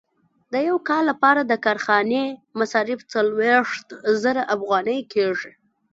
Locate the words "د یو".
0.53-0.77